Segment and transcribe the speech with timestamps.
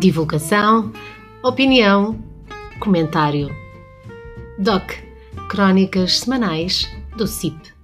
[0.00, 0.94] Divulgação,
[1.44, 2.18] opinião,
[2.80, 3.50] comentário.
[4.58, 4.94] DOC
[5.50, 6.88] Crónicas Semanais
[7.18, 7.74] do CIP.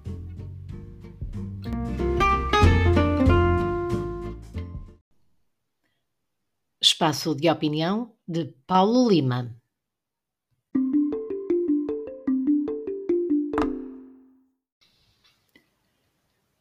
[6.81, 9.55] Espaço de opinião de Paulo Lima.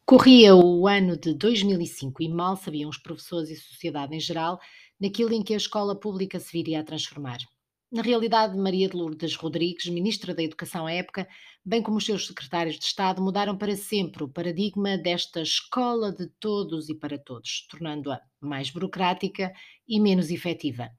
[0.07, 4.59] Corria o ano de 2005 e mal sabiam os professores e sociedade em geral
[5.01, 7.39] naquilo em que a escola pública se viria a transformar.
[7.95, 11.25] Na realidade, Maria de Lourdes Rodrigues, Ministra da Educação à época,
[11.63, 16.27] bem como os seus secretários de Estado, mudaram para sempre o paradigma desta escola de
[16.37, 19.53] todos e para todos, tornando-a mais burocrática
[19.87, 20.89] e menos efetiva.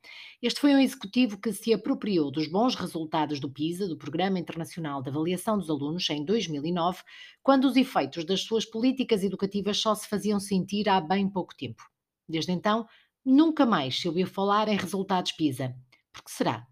[0.41, 5.03] Este foi um executivo que se apropriou dos bons resultados do PISA, do Programa Internacional
[5.03, 7.03] de Avaliação dos Alunos, em 2009,
[7.43, 11.83] quando os efeitos das suas políticas educativas só se faziam sentir há bem pouco tempo.
[12.27, 12.87] Desde então,
[13.23, 15.77] nunca mais se ouviu falar em resultados PISA.
[16.11, 16.67] Por que será?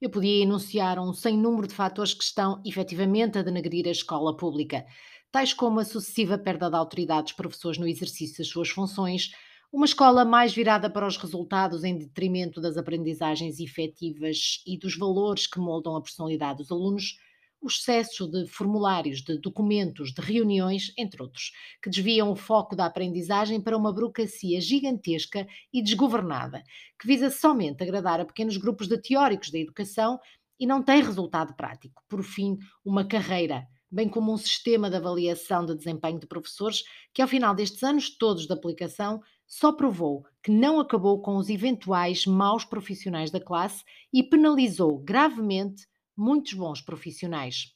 [0.00, 4.34] Eu podia enunciar um sem número de fatores que estão efetivamente a denegrir a escola
[4.34, 4.86] pública,
[5.30, 9.30] tais como a sucessiva perda da autoridade dos professores no exercício das suas funções,
[9.70, 15.46] uma escola mais virada para os resultados em detrimento das aprendizagens efetivas e dos valores
[15.46, 17.18] que moldam a personalidade dos alunos,
[17.60, 22.86] o excesso de formulários, de documentos, de reuniões, entre outros, que desviam o foco da
[22.86, 26.62] aprendizagem para uma burocracia gigantesca e desgovernada,
[26.98, 30.18] que visa somente agradar a pequenos grupos de teóricos da educação
[30.58, 32.02] e não tem resultado prático.
[32.08, 37.20] Por fim, uma carreira, bem como um sistema de avaliação de desempenho de professores que,
[37.20, 42.24] ao final destes anos todos de aplicação, só provou que não acabou com os eventuais
[42.24, 47.74] maus profissionais da classe e penalizou gravemente muitos bons profissionais.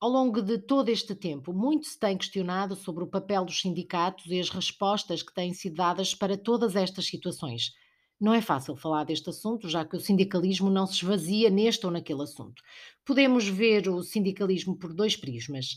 [0.00, 4.26] Ao longo de todo este tempo, muito se tem questionado sobre o papel dos sindicatos
[4.26, 7.72] e as respostas que têm sido dadas para todas estas situações.
[8.20, 11.90] Não é fácil falar deste assunto, já que o sindicalismo não se esvazia neste ou
[11.90, 12.62] naquele assunto.
[13.04, 15.76] Podemos ver o sindicalismo por dois prismas.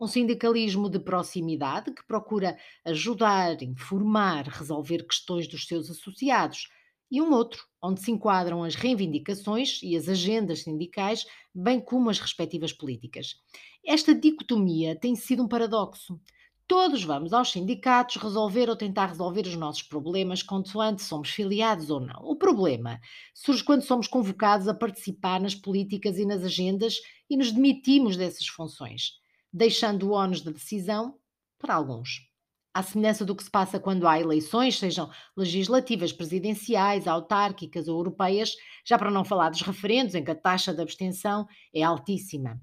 [0.00, 6.68] Um sindicalismo de proximidade, que procura ajudar, informar, resolver questões dos seus associados,
[7.10, 11.24] e um outro, onde se enquadram as reivindicações e as agendas sindicais,
[11.54, 13.36] bem como as respectivas políticas.
[13.84, 16.20] Esta dicotomia tem sido um paradoxo.
[16.66, 21.98] Todos vamos aos sindicatos resolver ou tentar resolver os nossos problemas, consoante somos filiados ou
[21.98, 22.20] não.
[22.22, 23.00] O problema
[23.34, 28.46] surge quando somos convocados a participar nas políticas e nas agendas e nos demitimos dessas
[28.46, 29.12] funções,
[29.50, 31.18] deixando o ónus da decisão
[31.58, 32.28] para alguns
[32.72, 38.54] à semelhança do que se passa quando há eleições, sejam legislativas, presidenciais, autárquicas ou europeias,
[38.86, 42.60] já para não falar dos referendos, em que a taxa de abstenção é altíssima.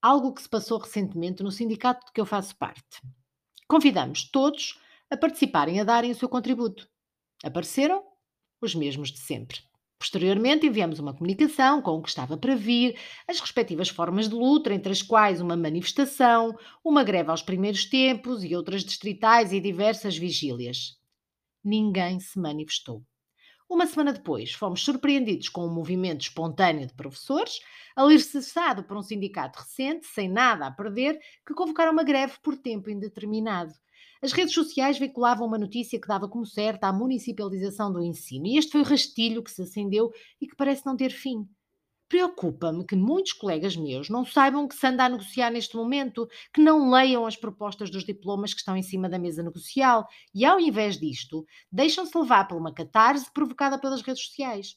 [0.00, 3.02] Algo que se passou recentemente no sindicato de que eu faço parte.
[3.66, 6.88] Convidamos todos a participarem, a darem o seu contributo.
[7.42, 8.02] Apareceram
[8.60, 9.67] os mesmos de sempre.
[9.98, 14.72] Posteriormente, enviamos uma comunicação com o que estava para vir, as respectivas formas de luta,
[14.72, 20.16] entre as quais uma manifestação, uma greve aos primeiros tempos e outras distritais e diversas
[20.16, 20.96] vigílias.
[21.64, 23.02] Ninguém se manifestou.
[23.68, 27.58] Uma semana depois, fomos surpreendidos com um movimento espontâneo de professores,
[27.94, 32.88] alicerçado por um sindicato recente, sem nada a perder, que convocaram uma greve por tempo
[32.88, 33.74] indeterminado.
[34.22, 38.58] As redes sociais veiculavam uma notícia que dava como certa a municipalização do ensino, e
[38.58, 41.48] este foi o rastilho que se acendeu e que parece não ter fim.
[42.08, 46.60] Preocupa-me que muitos colegas meus não saibam que se anda a negociar neste momento, que
[46.60, 50.58] não leiam as propostas dos diplomas que estão em cima da mesa negocial e, ao
[50.58, 54.74] invés disto, deixam-se levar por uma catarse provocada pelas redes sociais.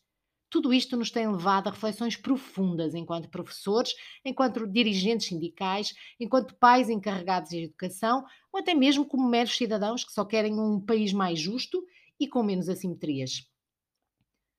[0.51, 6.89] Tudo isto nos tem levado a reflexões profundas enquanto professores, enquanto dirigentes sindicais, enquanto pais
[6.89, 8.23] encarregados de educação
[8.53, 11.83] ou até mesmo como meros cidadãos que só querem um país mais justo
[12.19, 13.49] e com menos assimetrias.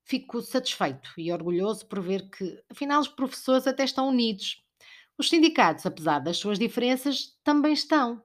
[0.05, 4.63] Fico satisfeito e orgulhoso por ver que, afinal, os professores até estão unidos.
[5.19, 8.23] Os sindicatos, apesar das suas diferenças, também estão.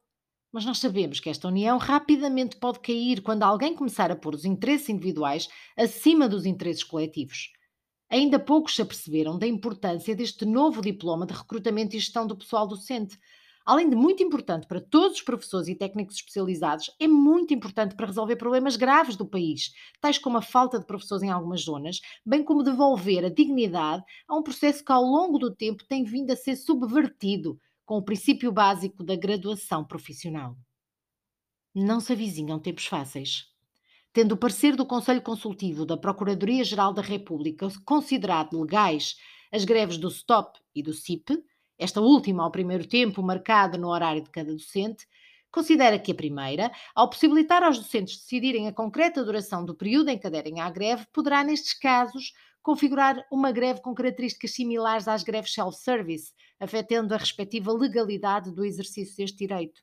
[0.51, 4.45] Mas nós sabemos que esta união rapidamente pode cair quando alguém começar a pôr os
[4.45, 5.47] interesses individuais
[5.77, 7.51] acima dos interesses coletivos.
[8.09, 12.67] Ainda poucos se aperceberam da importância deste novo diploma de recrutamento e gestão do pessoal
[12.67, 13.17] docente.
[13.65, 18.05] Além de muito importante para todos os professores e técnicos especializados, é muito importante para
[18.07, 22.43] resolver problemas graves do país, tais como a falta de professores em algumas zonas, bem
[22.43, 26.35] como devolver a dignidade a um processo que ao longo do tempo tem vindo a
[26.37, 30.55] ser subvertido com o princípio básico da graduação profissional.
[31.73, 33.47] Não se avizinham tempos fáceis
[34.17, 39.15] tendo o parecer do Conselho Consultivo da Procuradoria-Geral da República considerado legais
[39.51, 41.37] as greves do STOP e do CIP,
[41.77, 45.05] esta última ao primeiro tempo marcada no horário de cada docente,
[45.49, 50.17] Considera que a primeira, ao possibilitar aos docentes decidirem a concreta duração do período em
[50.17, 52.33] que aderem à greve, poderá, nestes casos,
[52.67, 59.15] configurar uma greve com características similares às greves self-service, afetando a respectiva legalidade do exercício
[59.15, 59.81] deste direito.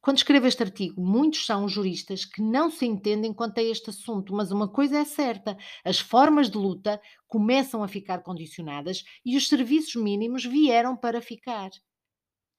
[0.00, 3.90] Quando escrevo este artigo, muitos são os juristas que não se entendem quanto a este
[3.90, 9.36] assunto, mas uma coisa é certa: as formas de luta começam a ficar condicionadas e
[9.36, 11.70] os serviços mínimos vieram para ficar.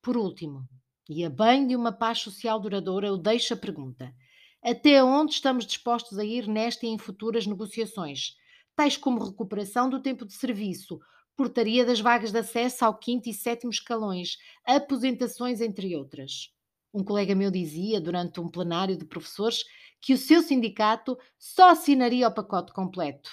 [0.02, 0.64] Por último,
[1.10, 4.16] e a bem de uma paz social duradoura, eu deixo a pergunta:
[4.64, 8.39] até onde estamos dispostos a ir nesta e em futuras negociações,
[8.80, 11.02] tais como recuperação do tempo de serviço,
[11.36, 16.54] portaria das vagas de acesso ao quinto e sétimo escalões, aposentações, entre outras?
[16.94, 19.66] Um colega meu dizia, durante um plenário de professores,
[20.00, 23.30] que o seu sindicato só assinaria o pacote completo.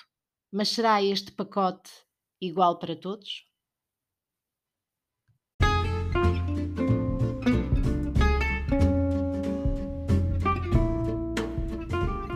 [0.50, 1.92] Mas será este pacote
[2.40, 3.46] igual para todos?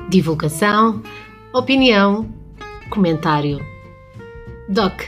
[0.08, 1.02] Divulgação,
[1.52, 2.39] opinião,
[2.90, 3.64] comentário.
[4.68, 5.06] DOC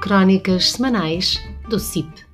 [0.00, 2.31] Crónicas Semanais do CIP.